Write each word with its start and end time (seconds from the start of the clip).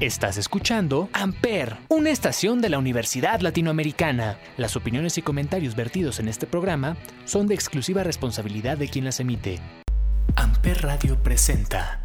Estás 0.00 0.38
escuchando 0.38 1.10
Amper, 1.12 1.76
una 1.90 2.08
estación 2.08 2.62
de 2.62 2.70
la 2.70 2.78
Universidad 2.78 3.40
Latinoamericana. 3.40 4.38
Las 4.56 4.74
opiniones 4.74 5.18
y 5.18 5.22
comentarios 5.22 5.76
vertidos 5.76 6.20
en 6.20 6.28
este 6.28 6.46
programa 6.46 6.96
son 7.26 7.46
de 7.46 7.54
exclusiva 7.54 8.02
responsabilidad 8.02 8.78
de 8.78 8.88
quien 8.88 9.04
las 9.04 9.20
emite. 9.20 9.60
Amper 10.36 10.80
Radio 10.80 11.22
presenta. 11.22 12.00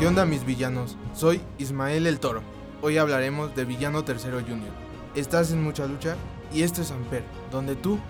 ¿Qué 0.00 0.06
onda 0.08 0.26
mis 0.26 0.44
villanos? 0.44 0.96
Soy 1.14 1.40
Ismael 1.58 2.08
el 2.08 2.18
Toro. 2.18 2.42
Hoy 2.80 2.98
hablaremos 2.98 3.54
de 3.54 3.64
Villano 3.64 4.02
Tercero 4.02 4.40
Junior. 4.40 4.72
Estás 5.14 5.52
en 5.52 5.62
mucha 5.62 5.86
lucha 5.86 6.16
y 6.52 6.64
esto 6.64 6.82
es 6.82 6.90
Amper, 6.90 7.22
donde 7.52 7.76
tú 7.76 8.00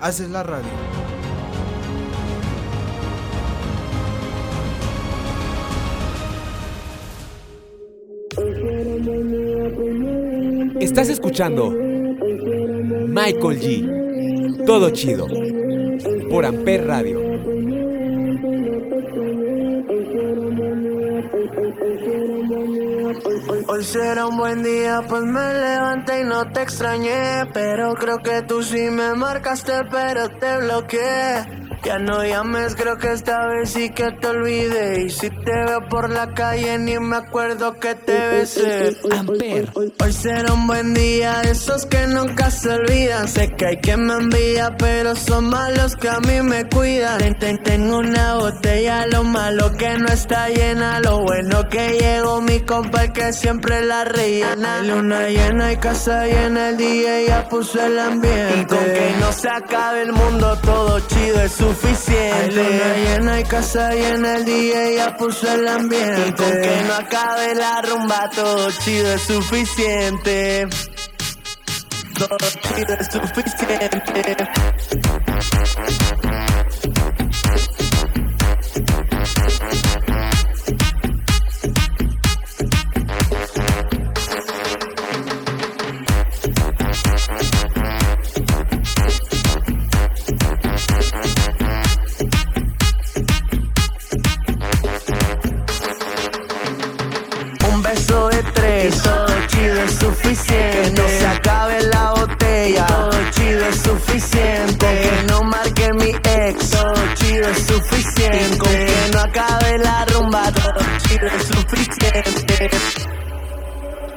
haces 0.00 0.30
la 0.30 0.42
radio. 0.42 0.70
Estás 10.92 11.08
escuchando 11.08 11.70
Michael 11.70 13.58
G. 13.58 14.66
Todo 14.66 14.90
chido. 14.90 15.26
Por 16.28 16.44
Amper 16.44 16.86
Radio. 16.86 17.18
Hoy 23.68 23.84
será 23.84 24.26
un 24.26 24.36
buen 24.36 24.62
día, 24.62 25.00
pues 25.08 25.22
me 25.22 25.54
levanté 25.54 26.20
y 26.20 26.24
no 26.24 26.46
te 26.52 26.60
extrañé. 26.60 27.46
Pero 27.54 27.94
creo 27.94 28.18
que 28.18 28.42
tú 28.42 28.62
sí 28.62 28.90
me 28.90 29.14
marcaste, 29.14 29.72
pero 29.90 30.28
te 30.28 30.58
bloqueé. 30.58 31.61
Ya 31.84 31.98
no 31.98 32.24
llames, 32.24 32.76
creo 32.76 32.96
que 32.96 33.10
esta 33.12 33.44
vez 33.48 33.70
sí 33.70 33.90
que 33.90 34.12
te 34.12 34.26
olvidé. 34.28 35.02
Y 35.02 35.10
si 35.10 35.30
te 35.30 35.52
veo 35.52 35.88
por 35.88 36.10
la 36.10 36.32
calle, 36.32 36.78
ni 36.78 36.96
me 37.00 37.16
acuerdo 37.16 37.78
que 37.80 37.96
te 37.96 38.28
besé. 38.28 38.96
Amper. 39.10 39.68
Hoy 39.74 40.12
será 40.12 40.52
un 40.52 40.68
buen 40.68 40.94
día, 40.94 41.42
esos 41.42 41.86
que 41.86 42.06
nunca 42.06 42.52
se 42.52 42.70
olvidan. 42.70 43.26
Sé 43.26 43.50
que 43.56 43.66
hay 43.66 43.76
quien 43.78 44.06
me 44.06 44.14
envía, 44.14 44.76
pero 44.78 45.16
son 45.16 45.46
malos 45.46 45.96
que 45.96 46.08
a 46.08 46.20
mí 46.20 46.40
me 46.42 46.68
cuidan. 46.68 47.36
Tengo 47.64 47.98
una 47.98 48.36
botella, 48.36 49.06
lo 49.08 49.24
malo 49.24 49.72
que 49.72 49.98
no 49.98 50.06
está 50.06 50.50
llena. 50.50 51.00
Lo 51.00 51.22
bueno 51.22 51.68
que 51.68 51.98
llegó 51.98 52.40
mi 52.40 52.60
compa, 52.60 53.04
el 53.04 53.12
que 53.12 53.32
siempre 53.32 53.84
la 53.84 54.04
rellena. 54.04 54.82
Luna 54.84 55.28
llena 55.28 55.72
y 55.72 55.76
casa 55.78 56.26
llena, 56.26 56.70
el 56.70 56.76
día 56.76 57.22
ya 57.26 57.48
puso 57.48 57.84
el 57.84 57.98
ambiente. 57.98 58.60
Y 58.60 58.64
con 58.66 58.78
que 58.78 59.14
no 59.18 59.32
se 59.32 59.48
acabe 59.48 60.02
el 60.02 60.12
mundo, 60.12 60.56
todo 60.62 61.00
chido 61.00 61.40
es 61.40 61.52
su 61.52 61.71
suficiente. 61.74 62.50
luna 62.50 62.96
llena 62.96 63.40
y 63.40 63.44
casa 63.44 63.94
llena, 63.94 64.36
el 64.36 64.44
día 64.44 64.90
ya 64.96 65.16
puso 65.16 65.52
el 65.52 65.66
ambiente. 65.68 66.28
Y 66.28 66.32
con 66.32 66.50
que 66.50 66.82
no 66.86 66.94
acabe 66.94 67.54
la 67.54 67.82
rumba, 67.82 68.30
todo 68.30 68.70
chido 68.70 69.14
es 69.14 69.22
suficiente. 69.22 70.68
Todo 72.18 72.36
chido 72.62 72.94
es 72.94 73.06
suficiente. 73.06 74.36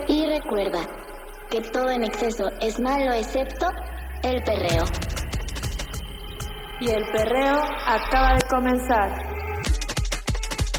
Y 0.07 0.25
recuerda 0.27 0.85
que 1.49 1.61
todo 1.61 1.89
en 1.89 2.03
exceso 2.03 2.49
es 2.61 2.79
malo 2.79 3.13
excepto 3.13 3.67
el 4.23 4.43
perreo. 4.43 4.83
Y 6.81 6.89
el 6.89 7.05
perreo 7.11 7.61
acaba 7.85 8.33
de 8.35 8.41
comenzar. 8.49 9.35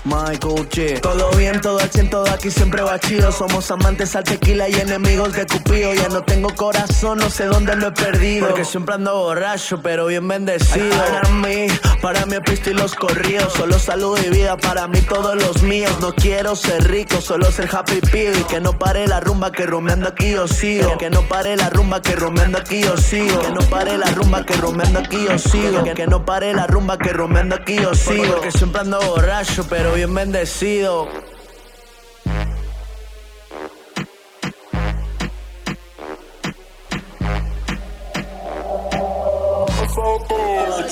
Michael 0.06 0.69
G. 0.69 1.00
Todo 1.00 1.31
bien, 1.32 1.60
todo 1.60 1.81
al 1.81 1.91
cien, 1.91 2.09
todo 2.09 2.31
aquí 2.31 2.49
siempre 2.49 2.81
va 2.82 2.99
chido. 3.00 3.33
Somos 3.33 3.69
amantes 3.72 4.15
al 4.15 4.22
tequila 4.22 4.69
y 4.69 4.75
enemigos 4.75 5.33
de 5.33 5.47
Cupido. 5.47 5.94
Ya 5.94 6.09
no 6.09 6.22
tengo 6.22 6.54
corazón, 6.54 7.19
no 7.19 7.28
sé 7.28 7.47
dónde 7.47 7.75
lo 7.75 7.88
he 7.88 7.93
perdido. 7.93 8.47
Porque 8.47 8.65
siempre 8.65 8.94
ando 8.94 9.16
borracho, 9.16 9.81
pero 9.83 10.06
bien 10.06 10.28
bendecido. 10.28 10.91
para 10.91 11.28
mí, 11.31 11.66
para 12.06 12.25
mi 12.25 12.39
pista 12.39 12.71
y 12.71 12.75
los 12.75 12.94
corridos. 12.94 13.53
Solo 13.55 13.81
salud 13.81 14.17
y 14.25 14.31
vida, 14.31 14.56
para 14.56 14.87
mí 14.87 15.00
todos 15.00 15.34
los 15.34 15.61
míos. 15.65 15.91
No 16.00 16.15
quiero 16.15 16.55
ser 16.55 16.89
rico, 16.89 17.21
solo 17.21 17.50
ser 17.50 17.69
happy 17.75 18.00
pido. 18.00 18.33
Y 18.39 18.44
que 18.44 18.61
no 18.61 18.78
pare 18.78 19.09
la 19.09 19.19
rumba 19.19 19.50
que 19.50 19.67
rumeando 19.67 20.06
aquí 20.06 20.31
yo 20.31 20.47
sigo. 20.47 20.97
Que 20.99 21.11
no 21.11 21.22
pare 21.22 21.56
la 21.56 21.69
rumba 21.69 22.00
que 22.03 22.15
rumeando 22.15 22.59
aquí 22.59 22.81
yo 22.81 22.97
sigo. 22.97 23.41
Que 23.41 23.50
no 23.50 23.61
pare 23.62 23.99
la 23.99 24.06
rumba 24.12 24.47
que 24.47 24.55
rumeando 24.55 25.00
aquí 25.00 25.27
yo 25.28 25.37
sigo. 25.37 25.83
Que, 25.83 25.95
que 25.95 26.06
no 26.06 26.25
pare 26.25 26.55
la 26.55 26.69
rumba 26.69 26.97
que 26.97 27.12
rumeando 27.12 27.56
aquí 27.56 27.75
yo 27.75 27.93
sigo. 27.93 28.34
Porque 28.34 28.53
siempre 28.53 28.83
ando 28.83 29.00
borracho, 29.00 29.66
pero 29.69 29.93
bien 29.95 30.15
bendecido. 30.15 31.09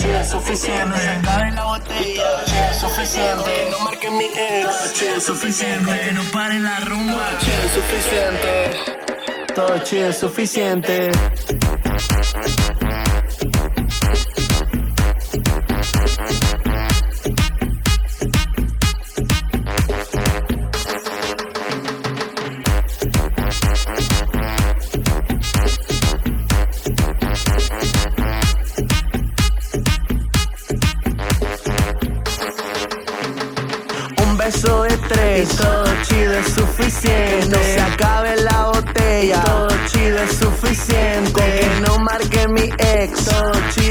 Es 0.03 0.28
suficiente. 0.28 1.21
Cabe 1.22 1.53
la 1.53 1.65
botella, 1.65 2.25
es 2.71 2.78
suficiente. 2.78 3.69
No 3.71 3.78
marque 3.81 4.10
mi 4.10 4.25
ex, 4.25 5.03
es 5.03 5.25
suficiente. 5.25 6.12
No 6.12 6.22
pare 6.32 6.59
la 6.59 6.81
rumba, 6.81 7.31
es 7.41 7.72
suficiente. 7.72 9.04
Chido 9.84 10.09
es 10.09 10.19
suficiente. 10.19 11.10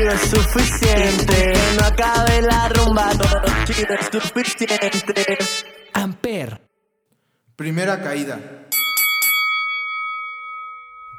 Chido 0.03 0.11
es 0.11 0.21
suficiente. 0.21 1.53
Que 1.53 1.75
no 1.77 1.85
acabe 1.85 2.41
la 2.41 2.69
rumba, 2.69 3.11
todo 3.11 3.41
chido 3.65 3.93
es 3.99 4.07
suficiente. 4.11 5.37
Amper. 5.93 6.61
Primera 7.55 8.01
caída. 8.01 8.39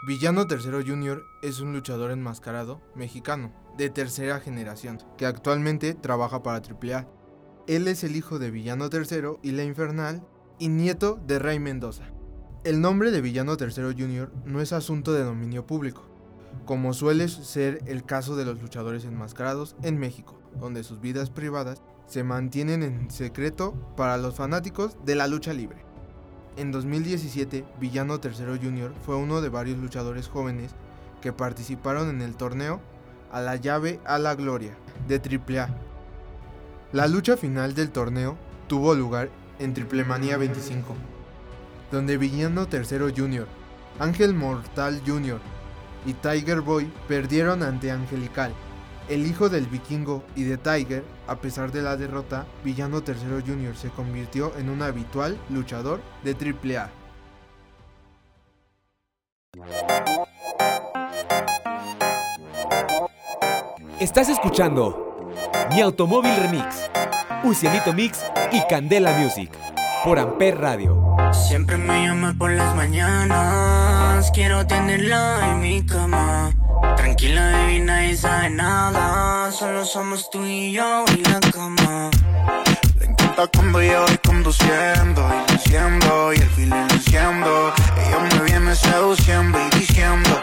Villano 0.07 0.47
Tercero 0.47 0.83
Junior 0.87 1.25
es 1.41 1.61
un 1.61 1.73
luchador 1.73 2.11
enmascarado 2.11 2.83
mexicano 2.95 3.55
de 3.79 3.89
tercera 3.89 4.39
generación 4.39 5.03
que 5.17 5.25
actualmente 5.25 5.95
trabaja 5.95 6.43
para 6.43 6.59
AAA 6.59 7.09
él 7.67 7.89
es 7.89 8.05
el 8.05 8.15
hijo 8.15 8.39
de 8.39 8.51
Villano 8.51 8.91
III 8.93 9.39
y 9.43 9.53
la 9.53 9.65
Infernal 9.65 10.23
y 10.59 10.69
nieto 10.69 11.19
de 11.27 11.39
Rey 11.39 11.59
Mendoza. 11.59 12.05
El 12.63 12.83
nombre 12.83 13.11
de 13.11 13.23
Villano 13.23 13.57
III 13.59 13.95
Jr. 13.99 14.31
no 14.45 14.61
es 14.61 14.75
asunto 14.75 15.15
de 15.15 15.25
dominio 15.25 15.67
público, 15.67 16.14
como 16.65 16.95
suele 16.95 17.29
ser 17.29 17.81
el 17.87 18.05
caso 18.05 18.37
de 18.37 18.45
los 18.45 18.61
luchadores 18.61 19.05
enmascarados 19.05 19.77
en 19.83 19.99
México, 19.99 20.39
donde 20.59 20.85
sus 20.85 21.01
vidas 21.01 21.31
privadas 21.31 21.83
se 22.07 22.25
mantienen 22.25 22.83
en 22.83 23.11
secreto 23.11 23.75
para 23.97 24.17
los 24.17 24.35
fanáticos 24.35 24.97
de 25.05 25.15
la 25.15 25.27
lucha 25.27 25.53
libre. 25.53 25.85
En 26.57 26.71
2017, 26.71 27.65
Villano 27.81 28.21
III 28.23 28.59
Jr. 28.63 28.93
fue 29.05 29.17
uno 29.17 29.41
de 29.41 29.49
varios 29.49 29.79
luchadores 29.79 30.29
jóvenes 30.29 30.75
que 31.21 31.33
participaron 31.33 32.11
en 32.11 32.23
el 32.23 32.37
torneo 32.37 32.81
a 33.33 33.41
la 33.41 33.57
llave 33.57 34.01
a 34.05 34.19
la 34.19 34.35
gloria 34.35 34.77
de 35.09 35.17
AAA 35.17 35.95
la 36.95 37.09
lucha 37.09 37.37
final 37.37 37.75
del 37.75 37.91
torneo 37.91 38.37
tuvo 38.69 38.95
lugar 38.95 39.29
en 39.59 39.75
Triplemanía 39.75 40.37
25, 40.37 40.95
donde 41.91 42.17
Villano 42.17 42.69
III 42.73 43.13
Jr., 43.17 43.49
Ángel 43.99 44.33
Mortal 44.33 45.03
Jr. 45.05 45.41
y 46.07 46.15
Tiger 46.15 46.61
Boy 46.61 46.91
perdieron 47.09 47.63
ante 47.63 47.91
Angelical, 47.91 48.53
El 49.09 49.27
hijo 49.27 49.49
del 49.49 49.67
vikingo 49.67 50.25
y 50.35 50.45
de 50.45 50.57
Tiger, 50.57 51.05
a 51.27 51.37
pesar 51.37 51.73
de 51.73 51.83
la 51.83 51.97
derrota, 51.97 52.47
Villano 52.65 53.03
III 53.07 53.43
Jr. 53.47 53.77
se 53.77 53.91
convirtió 53.91 54.57
en 54.57 54.71
un 54.71 54.83
habitual 54.83 55.39
luchador 55.51 56.01
de 56.23 56.33
AAA. 56.33 56.91
Estás 64.01 64.29
escuchando 64.29 65.33
Mi 65.71 65.81
Automóvil 65.81 66.35
Remix, 66.37 66.91
Ucielito 67.45 67.93
Mix 67.93 68.25
y 68.53 68.61
Candela 68.69 69.13
Music 69.19 69.64
por 70.05 70.19
Amper 70.19 70.61
Radio. 70.61 71.17
Siempre 71.33 71.79
me 71.79 72.07
llama 72.07 72.35
por 72.39 72.51
las 72.51 72.77
mañanas, 72.77 74.31
quiero 74.33 74.67
tenerla 74.67 75.51
en 75.51 75.61
mi 75.61 75.87
cama. 75.87 76.53
Tranquila, 76.97 77.69
nadie 77.81 78.15
sabe 78.15 78.51
nada, 78.51 79.51
solo 79.51 79.87
somos 79.87 80.29
tú 80.29 80.45
y 80.45 80.73
yo 80.73 81.05
y 81.17 81.23
la 81.23 81.41
cama. 81.41 82.11
Le 82.99 83.07
encanta 83.07 83.47
cuando 83.47 83.83
yo 83.83 84.05
voy 84.07 84.19
conduciendo 84.19 85.27
y 85.49 85.53
diciendo 85.53 86.33
y 86.35 86.37
el 86.37 86.51
feeling 86.51 86.87
enciendo. 86.91 87.73
Ella 87.97 88.19
me 88.21 88.45
viene 88.45 88.75
seduciendo 88.75 89.59
y 89.59 89.79
diciendo 89.79 90.43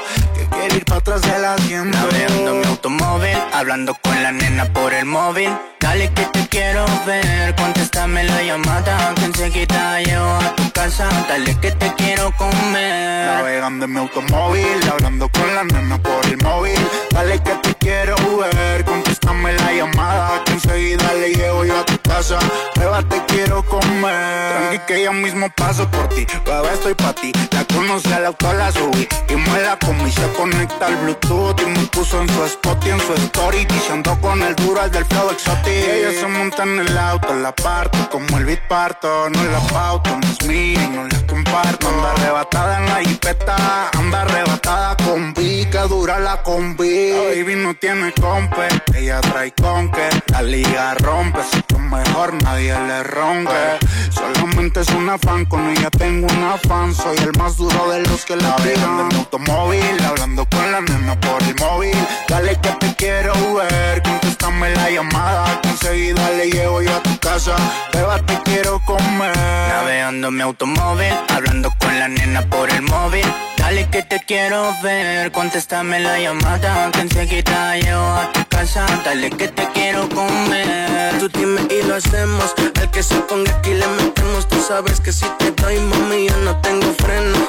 que 0.51 0.57
quiere 0.57 0.77
ir 0.77 0.85
para 0.85 0.99
atrás 0.99 1.21
de 1.21 1.39
la 1.39 1.55
tienda. 1.55 1.99
Navegando 1.99 2.55
mi 2.55 2.65
automóvil, 2.65 3.37
hablando 3.53 3.95
con 4.01 4.21
la 4.23 4.31
nena 4.31 4.65
por 4.73 4.93
el 4.93 5.05
móvil. 5.05 5.49
Dale 5.79 6.11
que 6.13 6.25
te 6.25 6.47
quiero 6.47 6.85
ver, 7.05 7.55
contéstame 7.55 8.23
la 8.23 8.43
llamada 8.43 9.13
Que 9.15 9.25
enseguida 9.25 9.99
llevo 10.01 10.35
a 10.35 10.55
tu 10.55 10.71
casa. 10.71 11.09
Dale 11.27 11.59
que 11.59 11.71
te 11.71 11.93
quiero 11.95 12.31
comer. 12.37 13.25
Navegando 13.25 13.85
en 13.85 13.93
mi 13.93 13.99
automóvil, 13.99 14.89
hablando 14.91 15.29
con 15.29 15.55
la 15.55 15.63
nena 15.63 15.97
por 16.01 16.25
el 16.25 16.37
móvil. 16.43 16.79
Dale 17.11 17.41
que 17.41 17.51
te 17.55 17.75
quiero 17.75 18.15
ver, 18.37 18.85
contéstame 18.85 19.53
la 19.53 19.73
llamada 19.73 20.43
Que 20.45 20.53
enseguida 20.53 21.13
le 21.13 21.33
llevo 21.33 21.65
yo 21.65 21.79
a 21.79 21.85
tu 21.85 21.97
casa. 21.99 22.37
Beba 22.75 23.01
te 23.03 23.23
quiero 23.25 23.63
comer. 23.65 24.51
Tranqui 24.51 24.79
que 24.87 25.03
yo 25.03 25.13
mismo 25.13 25.49
paso 25.55 25.89
por 25.89 26.09
ti 26.09 26.25
Bebé 26.45 26.73
estoy 26.73 26.93
pa' 26.93 27.13
ti, 27.13 27.31
la 27.51 27.63
conocí 27.65 28.11
al 28.11 28.25
auto 28.25 28.51
la 28.53 28.71
subí 28.71 29.07
Y 29.29 29.35
me 29.35 29.61
la 29.61 29.77
comí, 29.77 30.11
se 30.11 30.27
conecta 30.41 30.87
al 30.87 30.95
bluetooth 30.97 31.61
Y 31.61 31.65
me 31.65 31.85
puso 31.87 32.19
en 32.21 32.29
su 32.29 32.43
spot 32.45 32.85
y 32.85 32.89
en 32.89 32.99
su 32.99 33.13
story 33.13 33.65
Diciendo 33.65 34.17
con 34.19 34.41
el 34.41 34.55
duro 34.55 34.81
al 34.81 34.91
del 34.91 35.05
flow 35.05 35.29
exotic 35.29 35.67
ella 35.67 36.11
se 36.19 36.27
monta 36.27 36.63
en 36.63 36.79
el 36.79 36.97
auto, 36.97 37.33
la 37.35 37.53
parto 37.53 38.09
como 38.09 38.37
el 38.37 38.45
beat 38.45 38.67
parto. 38.67 39.29
No 39.29 39.43
la 39.43 39.59
pauto, 39.59 40.09
no 40.09 40.27
es 40.27 40.47
mía, 40.47 40.89
no 40.93 41.07
la 41.07 41.27
comparto. 41.27 41.87
Anda 41.87 42.11
arrebatada 42.11 42.79
en 42.79 42.85
la 42.87 43.09
jipeta, 43.09 43.89
anda 43.97 44.21
arrebatada 44.21 44.97
con 44.97 45.33
pica, 45.33 45.87
dura 45.87 46.19
la 46.19 46.41
combi. 46.43 47.11
La 47.11 47.23
baby 47.29 47.55
no 47.55 47.73
tiene 47.75 48.13
compe, 48.13 48.67
ella 48.95 49.21
trae 49.21 49.53
con 49.53 49.91
que 49.91 50.09
la 50.31 50.41
liga 50.41 50.93
rompe. 50.95 51.39
Así 51.39 51.61
que 51.63 51.77
mejor 51.77 52.33
nadie 52.43 52.73
le 52.87 53.03
ronque. 53.03 53.79
Solamente 54.09 54.81
es 54.81 54.89
una 54.89 55.17
fan, 55.17 55.45
con 55.45 55.69
ella 55.69 55.89
tengo 55.89 56.27
una 56.27 56.57
fan. 56.57 56.93
Soy 56.93 57.17
el 57.17 57.31
más 57.37 57.57
duro 57.57 57.91
de 57.91 58.01
los 58.01 58.25
que 58.25 58.35
la 58.35 58.55
tiran 58.57 58.99
en 58.99 59.07
mi 59.07 59.15
automóvil, 59.15 60.05
hablando 60.05 60.30
con 60.35 60.71
la 60.71 60.81
nena 60.81 61.19
por 61.19 61.41
el 61.43 61.55
móvil. 61.55 61.95
Dale 62.27 62.57
que 62.61 62.69
te 62.79 62.95
quiero 62.95 63.33
ver, 63.55 64.01
contéstame 64.01 64.69
la 64.71 64.89
llamada 64.89 65.61
enseguida 65.63 66.29
le 66.31 66.49
llevo 66.49 66.81
yo 66.81 66.95
a 66.95 67.03
tu 67.03 67.17
casa. 67.19 67.55
Beba, 67.93 68.19
te 68.19 68.39
quiero 68.43 68.79
comer. 68.85 69.35
Navegando 69.35 70.31
mi 70.31 70.41
automóvil, 70.41 71.13
hablando 71.29 71.73
con 71.79 71.99
la 71.99 72.07
nena 72.07 72.41
por 72.43 72.69
el 72.69 72.81
móvil. 72.83 73.25
Dale 73.57 73.89
que 73.89 74.03
te 74.03 74.19
quiero 74.19 74.73
ver, 74.81 75.31
contéstame 75.31 75.99
la 75.99 76.19
llamada 76.19 76.89
Que 76.91 77.01
enseguida 77.01 77.77
llevo 77.77 78.05
a 78.05 78.31
tu 78.33 78.43
casa 78.61 78.85
Dale 79.03 79.31
que 79.31 79.47
te 79.47 79.67
quiero 79.73 80.07
comer. 80.09 81.17
Tú 81.19 81.27
dime 81.29 81.61
y 81.75 81.81
lo 81.87 81.95
hacemos. 81.95 82.53
Al 82.79 82.91
que 82.91 83.01
se 83.01 83.15
ponga 83.21 83.51
aquí 83.55 83.73
le 83.73 83.87
metemos. 83.87 84.47
Tú 84.47 84.57
sabes 84.61 84.99
que 84.99 85.11
si 85.11 85.25
te 85.39 85.49
doy 85.51 85.79
mami 85.79 86.27
yo 86.27 86.37
no 86.45 86.55
tengo 86.61 86.93
freno. 87.03 87.39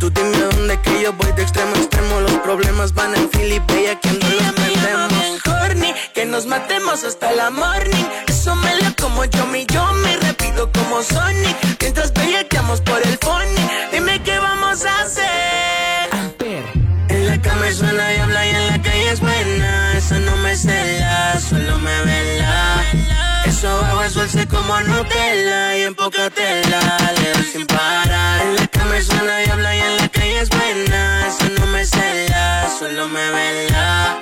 Tú 0.00 0.08
dime 0.08 0.38
dónde 0.38 0.80
que 0.80 1.02
yo 1.02 1.12
voy 1.12 1.30
de 1.32 1.42
extremo 1.42 1.74
a 1.76 1.78
extremo. 1.78 2.20
Los 2.20 2.36
problemas 2.46 2.94
van 2.94 3.14
en 3.14 3.28
fila 3.28 3.56
y 3.56 3.86
aquí 3.86 4.18
no 4.20 4.28
los 4.38 4.52
metemos 4.60 5.46
horny, 5.46 5.92
Que 6.14 6.24
nos 6.24 6.46
matemos 6.46 7.04
hasta 7.04 7.32
la 7.32 7.50
morning. 7.50 8.06
Eso 8.28 8.54
me 8.56 8.74
lo 8.76 8.96
como 8.98 9.26
yo, 9.26 9.44
mi 9.46 9.66
yo 9.66 9.84
me 10.04 10.16
repito 10.16 10.70
como 10.72 11.02
Sonic 11.02 11.56
Mientras 11.80 12.12
bellaqueamos 12.14 12.80
por 12.80 13.00
el 13.06 13.18
phone 13.18 13.54
Dime 13.92 14.22
qué 14.22 14.38
vamos 14.38 14.86
a 14.86 15.02
hacer. 15.02 15.32
En 17.08 17.26
la 17.26 17.40
cama 17.42 17.70
suena 17.70 18.14
y 18.14 18.16
habla 18.16 18.46
y 18.46 18.50
en 18.50 18.66
la 18.68 18.82
calle. 18.82 18.91
Solo 20.54 21.78
me 21.78 22.02
vela. 22.02 22.84
Eso 23.46 23.74
bajo 23.80 24.10
suelce 24.10 24.46
como 24.46 24.78
Nutella 24.82 25.78
y 25.78 25.82
en 25.84 25.94
poca 25.94 26.28
tela 26.28 26.98
le 27.16 27.42
sin 27.42 27.66
parar. 27.66 28.42
En 28.42 28.56
la 28.56 28.66
cama 28.66 29.00
suena 29.00 29.42
y 29.42 29.48
habla 29.48 29.74
y 29.74 29.80
en 29.80 29.96
la 29.96 30.08
calle 30.08 30.40
es 30.40 30.50
buena. 30.50 31.26
Eso 31.26 31.48
no 31.58 31.66
me 31.68 31.86
cela, 31.86 32.68
solo 32.78 33.08
me 33.08 33.30
vela. 33.30 34.18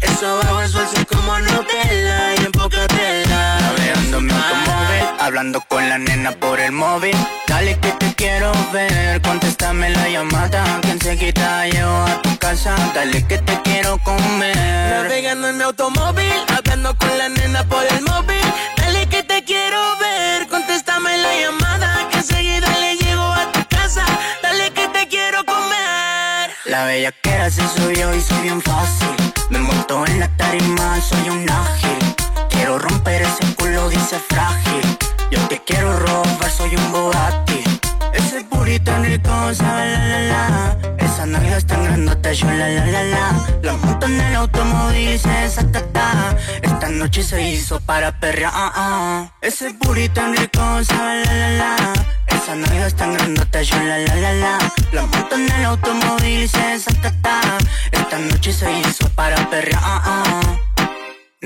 Eso 0.00 0.38
bajo 0.38 0.62
el 0.62 0.68
sol 0.70 0.86
como 1.06 1.38
Nutella 1.40 2.34
y 2.34 2.44
en 2.46 2.52
poca 2.52 2.86
tela. 2.86 3.58
Navegando 3.60 4.20
mi 4.22 4.32
automóvil, 4.32 5.03
hablando 5.24 5.62
con 5.62 5.88
la 5.88 5.96
nena 5.96 6.32
por 6.32 6.60
el 6.60 6.72
móvil. 6.72 7.16
Dale 7.46 7.78
que 7.80 7.92
te 7.92 8.14
quiero 8.14 8.52
ver, 8.72 9.22
contéstame 9.22 9.88
la 9.88 10.08
llamada 10.08 10.80
que 10.82 10.90
enseguida 10.90 11.66
llevo 11.66 11.96
a 12.04 12.20
tu 12.20 12.36
casa. 12.36 12.74
Dale 12.94 13.26
que 13.26 13.38
te 13.38 13.58
quiero 13.62 13.96
comer. 14.04 14.54
Navegando 14.56 15.48
en 15.48 15.56
mi 15.56 15.62
automóvil, 15.62 16.32
hablando 16.54 16.94
con 16.98 17.16
la 17.16 17.30
nena 17.30 17.64
por 17.64 17.84
el 17.90 18.02
móvil. 18.02 18.46
Dale 18.76 19.08
que 19.08 19.22
te 19.22 19.42
quiero 19.44 19.78
ver, 19.98 20.46
contéstame 20.48 21.16
la 21.16 21.34
llamada 21.40 22.06
que 22.10 22.18
enseguida 22.18 22.68
le 22.80 22.96
llego 22.96 23.22
a 23.22 23.50
tu 23.52 23.66
casa. 23.68 24.04
Dale 24.42 24.72
que 24.72 24.88
te 24.88 25.08
quiero 25.08 25.42
comer. 25.46 26.50
La 26.66 26.84
bella 26.84 27.12
que 27.22 27.50
se 27.50 27.66
subió 27.68 28.14
y 28.14 28.20
soy 28.20 28.42
bien 28.42 28.60
fácil. 28.60 29.08
Me 29.48 29.58
monto 29.58 30.04
en 30.06 30.20
la 30.20 30.28
tarima, 30.36 31.00
soy 31.00 31.30
un 31.30 31.48
ágil. 31.48 32.14
Quiero 32.50 32.78
romper 32.78 33.22
ese 33.22 33.54
culo, 33.54 33.88
dice 33.88 34.18
frágil. 34.28 35.03
Yo 35.34 35.48
te 35.48 35.60
quiero 35.64 35.98
robar, 35.98 36.48
soy 36.48 36.76
un 36.76 36.92
Bugatti. 36.92 37.64
Ese 38.12 38.44
burrito 38.48 38.92
en 38.92 39.04
rico, 39.04 39.52
sabe 39.52 39.90
la 39.90 40.06
la 40.06 40.20
la. 40.20 40.78
Esa 40.96 41.26
nalga 41.26 41.56
es 41.56 41.66
tan 41.66 41.82
grandota, 41.82 42.32
yo 42.32 42.46
la 42.46 42.68
la 42.68 42.86
la 42.86 43.02
la. 43.02 43.46
La 43.62 43.72
monto 43.72 44.06
en 44.06 44.20
el 44.20 44.36
automóvil 44.36 45.08
y 45.08 45.18
se 45.18 45.28
desatata. 45.28 46.36
Esta 46.62 46.88
noche 46.88 47.24
se 47.24 47.42
hizo 47.50 47.80
para 47.80 48.12
perrear. 48.20 48.52
Ah, 48.54 48.72
ah. 48.76 49.32
Ese 49.40 49.72
burrito 49.80 50.20
en 50.20 50.36
rico, 50.36 50.84
sabe 50.84 51.24
la 51.24 51.34
la 51.34 51.50
la. 51.50 51.76
Esa 52.28 52.54
nalga 52.54 52.86
es 52.86 52.94
tan 52.94 53.14
grandota, 53.14 53.60
yo 53.62 53.76
la 53.82 53.98
la 53.98 54.14
la 54.14 54.32
la. 54.34 54.58
La 54.92 55.02
monto 55.02 55.34
en 55.34 55.50
el 55.50 55.64
automóvil 55.64 56.42
y 56.44 56.48
se 56.48 56.64
desatata. 56.64 57.40
Esta 57.90 58.18
noche 58.20 58.52
se 58.52 58.70
hizo 58.70 59.08
para 59.16 59.50
perrear. 59.50 60.64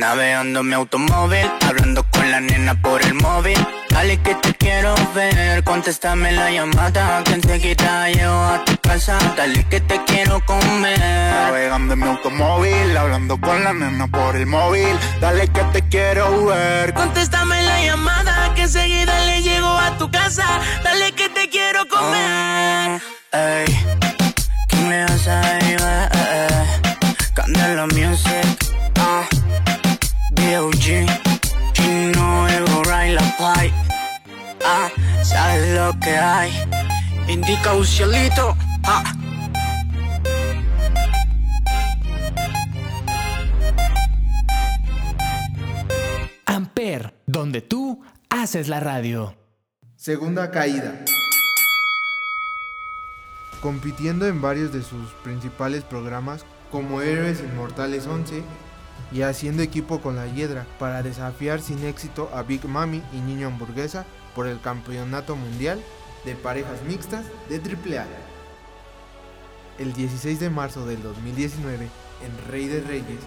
Ah, 0.01 0.13
ah. 0.13 0.15
Navegando 0.15 0.63
mi 0.63 0.75
automóvil, 0.75 1.51
hablando 1.67 2.05
con 2.11 2.31
la 2.31 2.41
nena 2.41 2.81
por 2.81 3.03
el 3.03 3.15
móvil. 3.15 3.59
Dale 3.91 4.21
que 4.23 4.35
te 4.37 4.55
quiero 4.55 4.95
ver, 5.15 5.65
contéstame 5.65 6.33
la 6.33 6.51
llamada 6.51 7.23
que 7.25 7.35
enseguida 7.35 8.09
llevo 8.11 8.45
a 8.45 8.65
tu 8.65 8.77
casa. 8.79 9.19
Dale 9.37 9.65
que 9.69 9.81
te 9.81 10.03
quiero 10.05 10.45
comer. 10.47 10.99
Navegando 11.01 11.95
en 11.95 12.01
mi 12.01 12.07
automóvil, 12.07 12.97
hablando 12.97 13.41
con 13.41 13.65
la 13.65 13.73
nena 13.73 14.07
por 14.07 14.37
el 14.37 14.47
móvil. 14.47 14.97
Dale 15.21 15.49
que 15.49 15.63
te 15.73 15.83
quiero 15.89 16.47
ver. 16.47 16.95
Contéstame 16.95 17.63
la 17.63 17.83
llamada 17.85 18.53
que 18.55 18.63
enseguida 18.63 19.19
le 19.27 19.43
llego 19.43 19.69
a 19.69 19.99
tu 19.99 20.11
casa. 20.11 20.47
Dale 20.85 21.13
que 21.13 21.29
te 21.29 21.49
quiero 21.49 21.87
comer. 21.89 23.01
ey, 23.33 23.79
¿quién 24.69 24.91
le 24.91 25.05
vas 25.05 25.29
a 25.29 25.59
Candela 27.35 27.87
Music, 27.87 28.59
ah. 28.63 28.68
Chino, 30.61 32.49
Ray, 32.83 33.13
La 33.13 33.37
Pai. 33.39 33.73
Ah, 34.65 34.91
sabes 35.23 35.73
lo 35.79 35.97
que 36.01 36.11
hay. 36.11 36.51
Indica 37.29 37.75
un 37.75 37.87
cielito. 37.87 38.57
Ah. 38.83 39.15
Amper, 46.47 47.15
donde 47.27 47.61
tú 47.61 48.03
haces 48.29 48.67
la 48.67 48.81
radio. 48.81 49.37
Segunda 49.95 50.51
caída. 50.51 51.05
Compitiendo 53.63 54.27
en 54.27 54.43
varios 54.43 54.73
de 54.73 54.83
sus 54.83 55.13
principales 55.23 55.85
programas 55.85 56.45
como 56.73 57.01
Héroes 57.01 57.43
Inmortales 57.43 58.09
11, 58.09 58.43
y 59.11 59.23
haciendo 59.23 59.63
equipo 59.63 60.01
con 60.01 60.17
la 60.17 60.27
Hiedra 60.27 60.67
para 60.79 61.03
desafiar 61.03 61.61
sin 61.61 61.85
éxito 61.85 62.31
a 62.35 62.43
Big 62.43 62.65
Mami 62.67 63.03
y 63.13 63.17
Niño 63.21 63.49
Hamburguesa 63.49 64.05
por 64.35 64.47
el 64.47 64.61
Campeonato 64.61 65.37
Mundial 65.37 65.81
de 66.25 66.35
Parejas 66.35 66.83
Mixtas 66.83 67.25
de 67.49 67.57
AAA. 67.57 68.07
El 69.79 69.93
16 69.93 70.41
de 70.41 70.51
marzo 70.51 70.85
del 70.87 71.03
2019, 71.03 71.89
en 72.25 72.51
Rey 72.51 72.67
de 72.67 72.81
Reyes, 72.81 73.21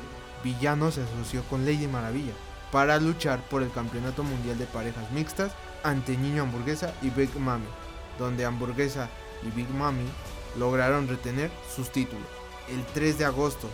Villano 0.44 0.92
se 0.92 1.02
asoció 1.02 1.44
con 1.44 1.66
Lady 1.66 1.88
Maravilla 1.88 2.34
para 2.72 3.00
luchar 3.00 3.40
por 3.50 3.64
el 3.64 3.72
Campeonato 3.72 4.24
Mundial 4.24 4.58
de 4.58 4.66
Parejas 4.66 5.10
Mixtas 5.12 5.52
ante 5.84 6.18
Niño 6.18 6.44
Hamburguesa 6.44 6.94
y 7.02 7.10
Big 7.10 7.36
Mami, 7.38 7.66
donde 8.20 8.46
Hamburguesa 8.46 9.10
y 9.44 9.52
Big 9.52 9.70
Mami 9.70 10.06
lograron 10.58 11.08
retener 11.08 11.50
sus 11.74 11.92
títulos. 11.92 12.28
El 12.70 12.86
3 12.94 13.18
de 13.18 13.26
agosto 13.26 13.70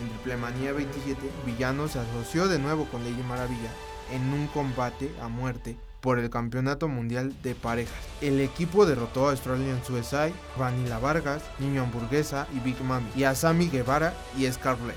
en 0.00 0.08
Triplemanía 0.08 0.72
27, 0.72 1.20
Villano 1.46 1.88
se 1.88 1.98
asoció 1.98 2.48
de 2.48 2.58
nuevo 2.58 2.86
con 2.86 3.04
Lady 3.04 3.22
Maravilla 3.22 3.70
en 4.12 4.32
un 4.32 4.46
combate 4.48 5.10
a 5.20 5.28
muerte 5.28 5.76
por 6.00 6.18
el 6.18 6.30
Campeonato 6.30 6.88
Mundial 6.88 7.32
de 7.42 7.54
Parejas. 7.54 7.94
El 8.20 8.40
equipo 8.40 8.86
derrotó 8.86 9.28
a 9.28 9.30
Australian 9.30 9.82
Suicide, 9.84 10.34
Vanilla 10.58 10.98
Vargas, 10.98 11.42
Niño 11.58 11.82
Hamburguesa 11.82 12.48
y 12.54 12.58
Big 12.58 12.80
Mami, 12.82 13.08
y 13.14 13.24
a 13.24 13.34
Sammy 13.34 13.68
Guevara 13.68 14.12
y 14.36 14.50
Scarlett, 14.50 14.96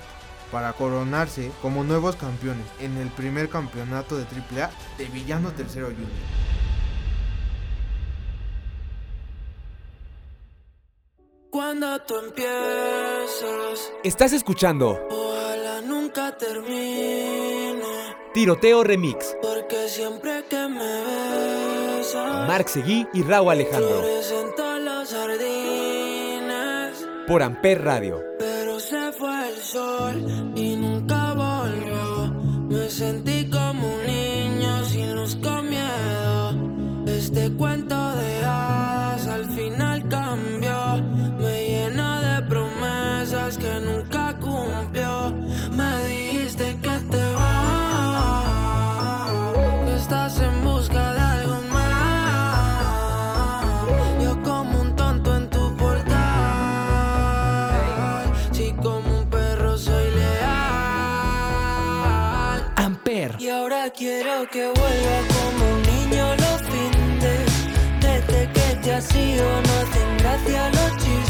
para 0.52 0.74
coronarse 0.74 1.52
como 1.62 1.84
nuevos 1.84 2.16
campeones 2.16 2.66
en 2.80 2.98
el 2.98 3.10
primer 3.10 3.50
campeonato 3.50 4.18
de 4.18 4.24
AAA 4.24 4.72
de 4.98 5.06
Villano 5.06 5.52
Tercero 5.52 5.88
Junior. 5.88 6.45
cuando 11.80 12.00
tú 12.06 12.16
empiezas. 12.18 13.92
Estás 14.04 14.34
escuchando. 14.34 15.00
Ojalá 15.10 15.82
nunca 15.82 16.38
termine. 16.38 17.82
Tiroteo 18.34 18.84
Remix. 18.84 19.36
Porque 19.42 19.90
siempre 19.90 20.44
que 20.50 20.68
me 20.68 21.98
besas. 21.98 22.48
Marc 22.48 22.68
Seguí 22.68 23.08
y 23.14 23.24
Raúl 23.24 23.52
Alejandro. 23.52 24.02
Los 24.02 25.12
jardines, 25.12 26.54
por 27.28 27.44
Amper 27.44 27.84
Radio. 27.84 28.24
Pero 28.40 28.80
se 28.80 29.12
fue 29.12 29.50
el 29.50 29.58
sol 29.58 30.54
y 30.56 30.75
vacío, 69.16 69.44
no 69.44 69.74
hacen 69.82 70.18
gracia 70.18 70.70
los 70.70 70.98
chistes. 70.98 71.25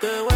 good. 0.00 0.27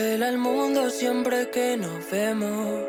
pela 0.00 0.28
el 0.30 0.38
mundo 0.38 0.88
siempre 0.88 1.50
que 1.50 1.76
nos 1.76 1.98
vemos. 2.10 2.84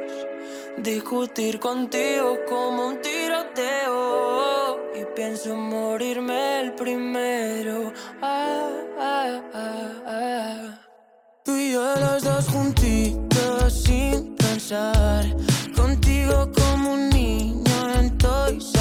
Discutir 0.77 1.59
contigo 1.59 2.37
como 2.47 2.87
un 2.89 3.01
tiroteo. 3.01 4.79
Y 4.99 5.03
pienso 5.15 5.49
morirme 5.55 6.61
el 6.61 6.69
primero. 6.73 7.91
Ah, 8.21 8.69
ah, 8.99 9.41
ah, 9.53 9.91
ah, 10.05 10.79
Tú 11.43 11.51
y 11.57 11.73
yo 11.73 11.83
los 12.05 12.23
dos 12.23 12.45
juntitos 12.53 13.83
sin 13.83 14.35
pensar. 14.35 15.25
Contigo 15.75 16.49
como 16.59 16.93
un 16.93 17.09
niño 17.09 17.77
en 17.99 18.17
Toys 18.17 18.80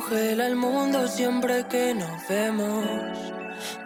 congela 0.00 0.46
el 0.46 0.56
mundo 0.56 1.08
siempre 1.08 1.64
que 1.68 1.94
nos 1.94 2.28
vemos. 2.28 2.84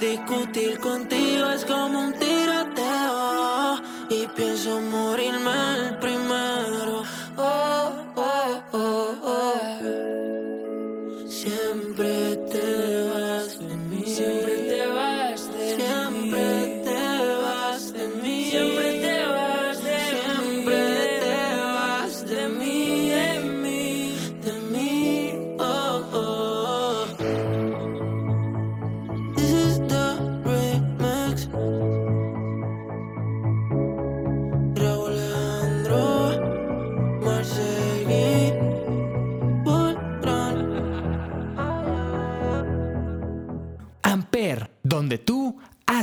Discutir 0.01 0.79
contigo 0.81 1.51
es 1.51 1.65
como 1.65 2.01
un 2.01 2.13
tiroteo. 2.15 3.81
Y 4.11 4.27
pienso 4.35 4.81
morirme 4.81 5.53
el 5.79 5.99
primero. 5.99 7.05
Oh. 7.37 8.10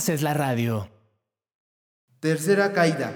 Haces 0.07 0.21
la 0.21 0.33
radio. 0.33 0.89
Tercera 2.21 2.71
caída. 2.71 3.11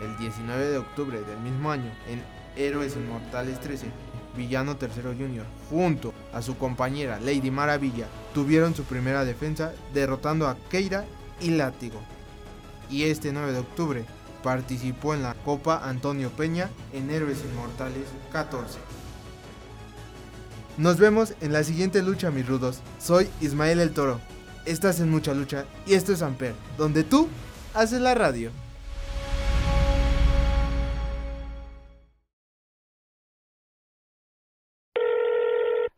El 0.00 0.16
19 0.18 0.70
de 0.70 0.78
octubre 0.78 1.20
del 1.20 1.38
mismo 1.38 1.70
año, 1.70 1.88
en 2.08 2.20
Héroes 2.56 2.96
Inmortales 2.96 3.60
13, 3.60 3.92
Villano 4.36 4.76
Tercero 4.76 5.14
Jr., 5.16 5.46
junto 5.70 6.12
a 6.32 6.42
su 6.42 6.58
compañera 6.58 7.20
Lady 7.20 7.52
Maravilla, 7.52 8.08
tuvieron 8.34 8.74
su 8.74 8.82
primera 8.82 9.24
defensa 9.24 9.72
derrotando 9.94 10.48
a 10.48 10.56
Keira 10.68 11.04
y 11.40 11.50
Látigo. 11.50 12.00
Y 12.90 13.04
este 13.04 13.32
9 13.32 13.52
de 13.52 13.60
octubre 13.60 14.04
participó 14.42 15.14
en 15.14 15.22
la 15.22 15.34
Copa 15.34 15.88
Antonio 15.88 16.30
Peña 16.30 16.70
en 16.92 17.08
Héroes 17.08 17.44
Inmortales 17.44 18.08
14. 18.32 18.97
Nos 20.78 20.96
vemos 20.96 21.34
en 21.40 21.52
la 21.52 21.64
siguiente 21.64 22.02
lucha, 22.02 22.30
mis 22.30 22.46
rudos. 22.46 22.80
Soy 23.00 23.28
Ismael 23.40 23.80
el 23.80 23.90
Toro. 23.90 24.20
Estás 24.64 25.00
en 25.00 25.10
mucha 25.10 25.34
lucha 25.34 25.64
y 25.86 25.94
esto 25.94 26.12
es 26.12 26.22
Amper, 26.22 26.54
donde 26.76 27.02
tú 27.02 27.28
haces 27.74 28.00
la 28.00 28.14
radio. 28.14 28.52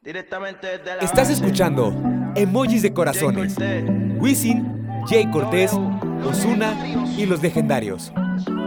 Directamente 0.03 0.81
Estás 1.03 1.29
escuchando 1.29 1.95
Emojis 2.35 2.81
de 2.81 2.95
Corazones. 2.95 3.57
Wisin, 4.19 5.05
Jay 5.09 5.31
Cortés, 5.31 5.73
Osuna 6.25 6.75
y 7.19 7.27
los 7.27 7.43
legendarios. 7.43 8.13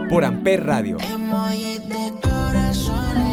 Por 0.08 0.24
Amper 0.24 0.64
Radio. 0.64 0.96
Emojis 1.00 1.88
de 1.88 2.12
Corazones. 2.22 3.23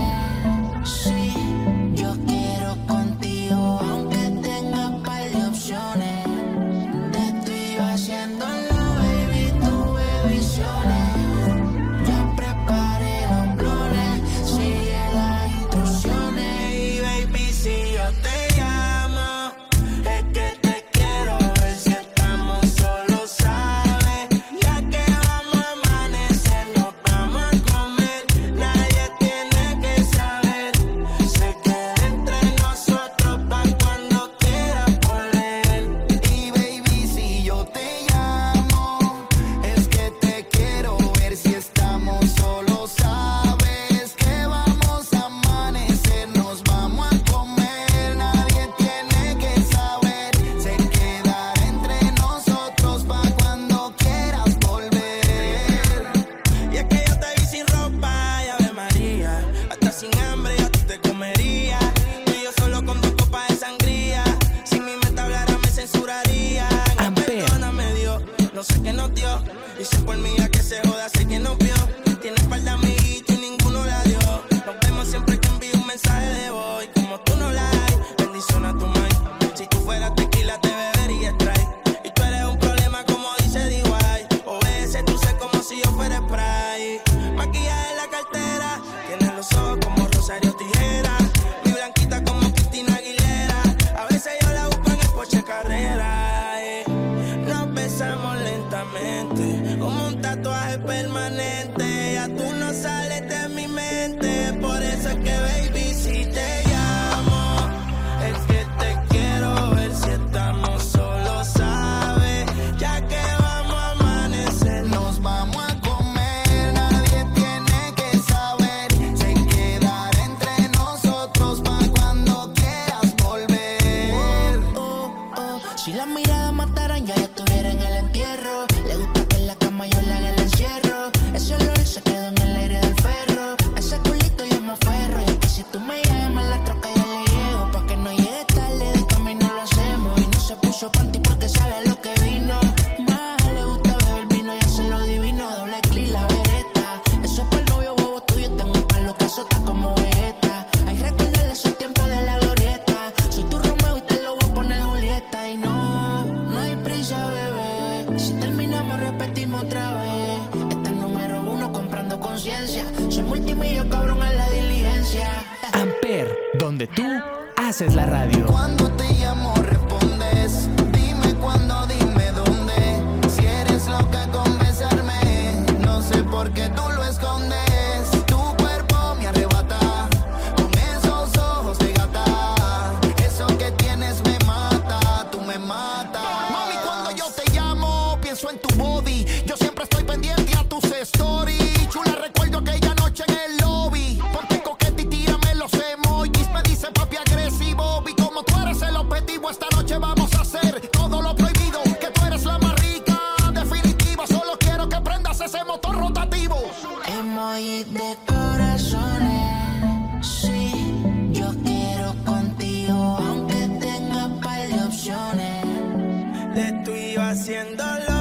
Haciéndolo, 217.31 218.21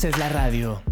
Haces 0.00 0.16
la 0.16 0.30
radio. 0.30 0.89